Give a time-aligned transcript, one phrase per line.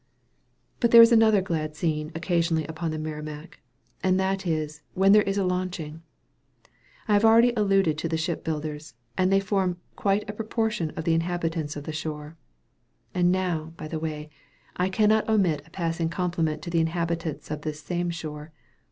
[0.79, 3.61] But there is another glad scene occasionally upon the Merrimac
[4.01, 6.01] and that is, when there is a launching.
[7.07, 11.03] I have already alluded to the ship builders, and they form quite a proportion of
[11.03, 12.35] the inhabitants of the shore.
[13.13, 14.31] And now, by the way,
[14.75, 18.51] I cannot omit a passing compliment to the inhabitants of this same shore.